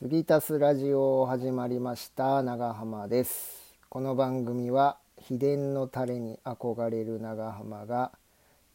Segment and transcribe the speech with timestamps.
[0.00, 3.74] 杉田スラジオ始まりました長浜です。
[3.88, 8.12] この番組は秘伝のタレに憧れる長浜が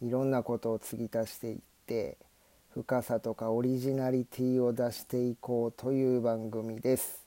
[0.01, 1.57] いろんなことを継ぎ足していっ
[1.87, 2.17] て
[2.73, 7.23] 深さとかオリジナリティを出していこうという番組です。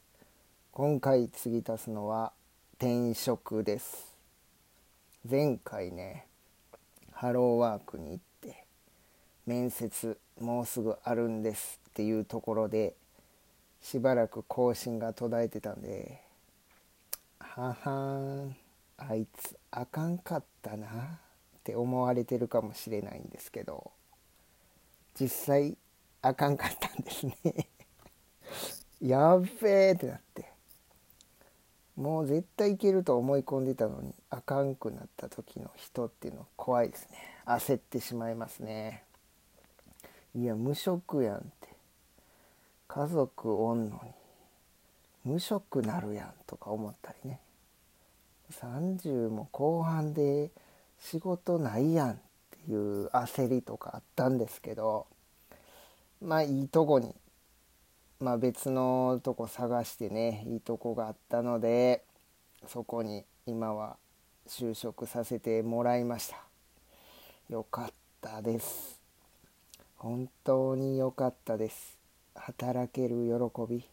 [0.72, 2.32] 今回継ぎ足すのは
[2.76, 4.14] 転職です。
[5.28, 6.26] 前回ね
[7.12, 8.62] ハローワークに行って
[9.46, 12.92] 面接もうすぐあるんですっていうところで
[13.88, 16.20] しばらく更新が途絶えてたんで
[17.38, 18.56] ははん
[18.98, 20.90] あいつあかんかったなっ
[21.62, 23.92] て思われてるかもしれないんですけど
[25.14, 25.76] 実際
[26.20, 27.36] あかんかったんですね。
[29.00, 30.50] やっべえってなって。
[31.94, 37.18] もう絶対いけると思い込んでたのにあかんくなった時の人っていうのは怖いですね。
[37.46, 39.04] 焦ってしまいますね。
[40.34, 41.75] いや無職やんって。
[42.96, 47.40] 家族おんのに無職なるやんとか思ったりね。
[48.58, 50.50] 30も後半で
[50.98, 52.16] 仕事ないやんっ
[52.64, 55.06] ていう焦りとかあったんですけど
[56.22, 57.14] まあいいとこに、
[58.18, 62.02] まあ、別のとこ探してねいいとこがあったので
[62.66, 63.98] そこに今は
[64.48, 66.38] 就職させてもらいました。
[67.50, 67.90] よかっ
[68.22, 68.98] たです。
[69.96, 72.05] 本当に良かったです。
[72.36, 73.84] 働ける喜び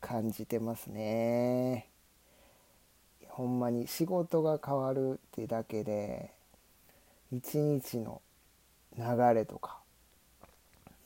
[0.00, 1.88] 感じてますね
[3.28, 6.30] ほんまに仕事が変わるってだけで
[7.32, 8.22] 一日の
[8.96, 9.78] 流れとか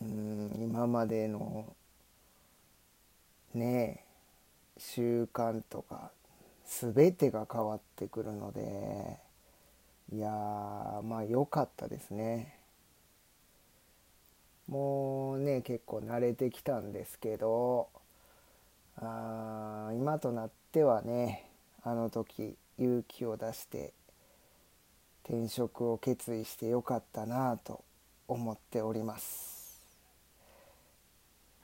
[0.01, 1.67] うん今までの
[3.55, 4.05] ね
[4.79, 6.11] 習慣とか
[6.67, 9.19] 全てが変わってくるので
[10.13, 10.29] いや
[11.05, 12.60] まあ良かったですね。
[14.71, 17.89] もうね結構慣れてきたんですけど
[18.97, 21.51] あ今となってはね
[21.83, 23.93] あの時勇気を出して
[25.25, 27.83] 転職を決意してよかったなと
[28.29, 29.81] 思っております。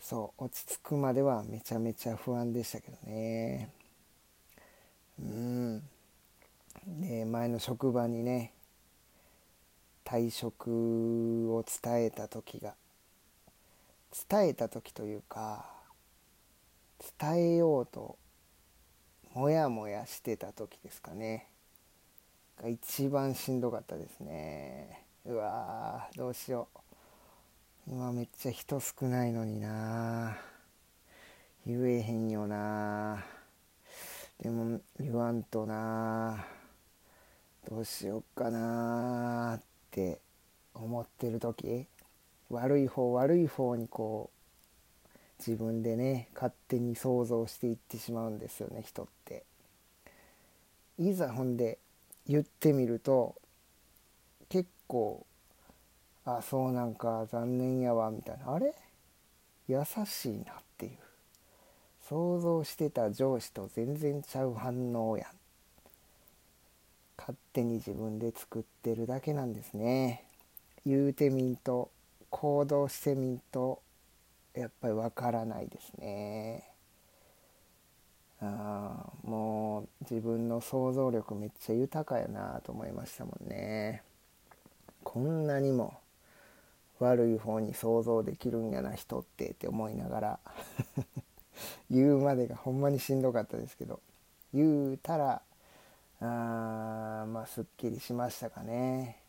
[0.00, 3.70] そう落ち着くまではめちゃめちゃ不安でしたけどね。
[5.20, 5.82] うん。
[6.86, 8.52] で前の職場にね
[10.04, 12.74] 退職を伝えた時が
[14.28, 15.66] 伝えた時というか
[17.20, 18.16] 伝えようと
[19.34, 21.48] モヤモヤしてた時ですかね。
[22.62, 25.04] が一番しんどかったですね。
[25.26, 27.90] うわどうしよう。
[27.90, 30.38] 今めっちゃ人少ないのにな。
[31.66, 33.22] 言えへんよな。
[34.40, 36.46] でも言わんとな。
[37.68, 40.20] どうしよっかなって
[40.72, 41.86] 思ってる時
[42.50, 44.30] 悪い方悪い方にこ
[45.04, 45.08] う
[45.38, 49.44] 自分でね勝手に想像していってしまうんですよね人って。
[50.98, 51.78] いざほんで
[52.26, 53.34] 言ってみると
[54.48, 55.26] 結構
[56.24, 58.54] あそうなんか残念やわみたいな。
[58.54, 58.74] あれ？
[59.68, 60.92] 優しいなっていう。
[62.08, 65.26] 想像してた上司と全然ちゃう反応やん。
[67.18, 70.24] 勝手に自分で作ってるだけなんですね。
[70.84, 71.90] 言うてみんと
[72.36, 73.80] 行動してみんと
[74.52, 76.64] やっぱりわからないですね。
[78.42, 84.02] あもう自分の想像力めっちゃ豊かやなと思いましたもんね。
[85.02, 85.94] こんなにも
[86.98, 90.38] 悪い方に想像できるんやな人ってって思いながら
[91.90, 94.00] 言うまでがほんまにしんどかったですけど
[94.52, 95.40] 言うたら
[96.20, 99.25] あまあすっきりしましたかね。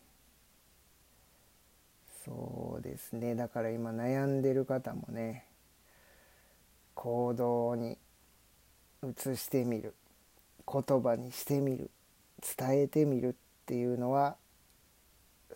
[2.28, 3.34] そうですね。
[3.34, 5.46] だから今悩んでる方もね
[6.94, 7.96] 行動に
[9.02, 9.94] 移してみる
[10.70, 11.90] 言葉にしてみる
[12.58, 13.34] 伝えてみるっ
[13.64, 14.36] ていうのは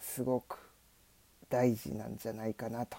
[0.00, 0.58] すごく
[1.50, 2.96] 大事なんじゃないかなと。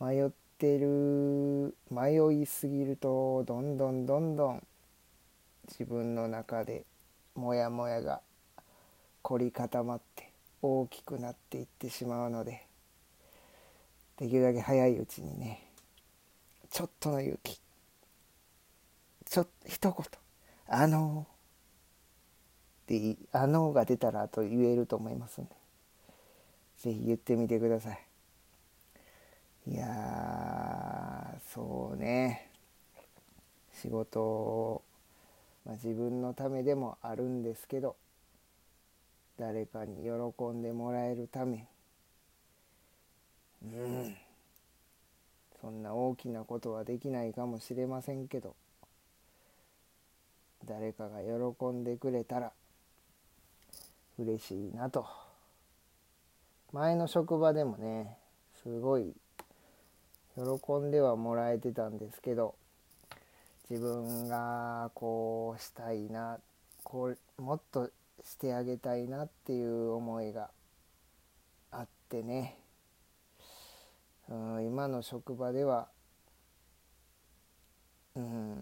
[0.00, 4.66] 迷ってる迷いすぎるとどんどんどんどん
[5.68, 6.84] 自分の中で
[7.34, 8.22] モヤモヤが
[9.20, 10.29] 凝り固まって
[10.62, 12.66] 大きくなっていってしまうので
[14.18, 15.62] できるだけ早いうちにね
[16.70, 17.60] ちょっとの勇気
[19.24, 20.06] ちょ一言
[20.68, 25.50] 「あのー」で「あのー」が出たらと言えると思いますんで
[26.78, 28.00] 是非言ってみてください。
[29.66, 32.50] いやそうね。
[33.74, 34.82] 仕事
[35.64, 37.96] まあ、自分のためでもあるんですけど
[39.40, 41.66] 誰かに喜んでもらえるため。
[43.64, 44.14] うん。
[45.62, 48.54] そんな大きなことはできないかもしれませんけど。
[50.68, 52.52] 誰かが喜んでくれたら
[54.18, 55.06] 嬉しいなと。
[56.74, 58.18] 前の職場でもね
[58.62, 59.14] すごい
[60.36, 60.42] 喜
[60.74, 62.54] んではもらえてたんですけど
[63.70, 66.38] 自分がこうしたいな
[66.84, 67.90] こうもっと
[68.24, 70.50] してあげたいなっていう思いが
[71.70, 72.56] あってね。
[74.28, 75.88] うん今の職場では
[78.14, 78.56] うん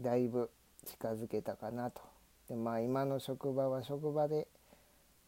[0.00, 0.50] だいぶ
[0.86, 2.02] 近づけたかなと。
[2.48, 4.48] でまあ今の職場は職場で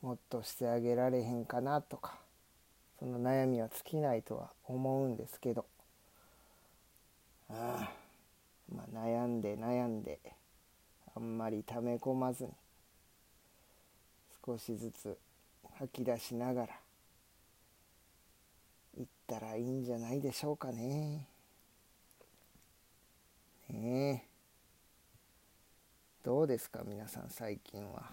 [0.03, 2.19] もっとしてあげられへんかなとか
[2.99, 5.67] その悩みは尽きないとは思うんですけど。
[7.51, 7.93] ああ
[8.75, 10.19] まあ悩んで悩んで
[11.15, 12.51] あんまり溜め込まずに
[14.45, 15.17] 少しずつ
[15.79, 16.69] 吐き出しながら
[18.99, 21.29] 行ったらいいんじゃないでしょうかね。
[23.69, 24.33] ねえ。
[26.25, 28.11] どうですか皆さん最近は。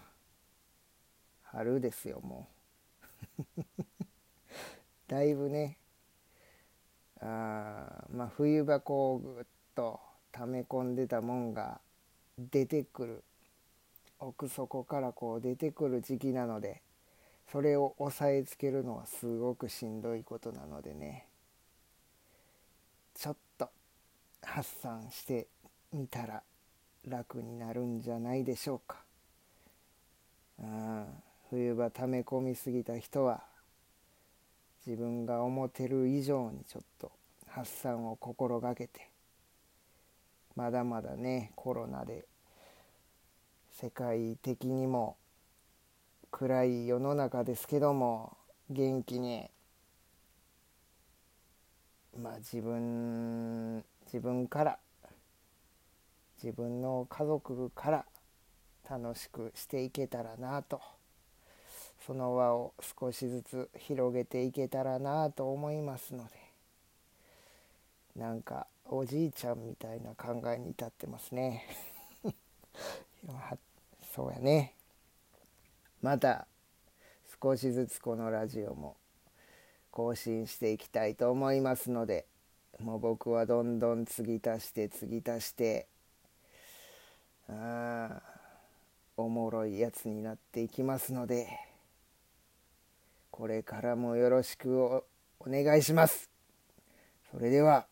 [1.42, 2.48] 春ですよも
[3.56, 3.62] う。
[5.08, 5.78] だいぶね。
[7.20, 9.44] あまあ冬場こうぐっ
[9.74, 10.00] と
[10.32, 11.80] 溜め込んでたもんが
[12.38, 13.24] 出てくる
[14.20, 16.82] 奥底からこう出てくる時期なので
[17.50, 21.26] それを押さえつけるのはすごくしんどいことなのでね
[23.14, 23.68] ちょっと
[24.42, 25.46] 発散して
[25.92, 26.42] みたら
[27.08, 28.98] 楽になるんじゃないでしょうか。
[30.62, 31.06] うん
[31.50, 33.42] 冬場溜め込みすぎた人は
[34.86, 37.10] 自分が思ってる以上にちょっと
[37.48, 39.08] 発散を心がけて
[40.54, 42.24] まだまだねコロナで
[43.80, 45.16] 世界的にも
[46.30, 48.36] 暗い世の中ですけども
[48.68, 49.48] 元気に
[52.22, 54.78] まあ自分自分から
[56.42, 58.04] 自分の家族から
[58.90, 60.82] 楽しくしていけたらなと
[62.06, 66.32] その輪を少しずつ広げていけたらなと思いますので
[68.14, 71.64] なんかおじいちゃんみたいな考えに至ってますね。
[74.14, 74.74] そうやね。
[76.02, 76.46] また
[77.42, 78.96] 少しずつこのラジオも
[79.90, 82.26] 更新していきたいと思いますので
[82.80, 85.86] もう僕はどんどん継ぎ足して継ぎ足して
[87.48, 88.20] あ
[89.16, 91.48] おもろいやつになっていきますので
[93.30, 95.04] これからもよろしくお
[95.46, 96.28] 願いします。
[97.30, 97.86] それでは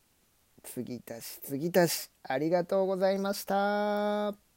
[0.63, 4.48] 継ぎ足し継ぎ足しありがとうございました。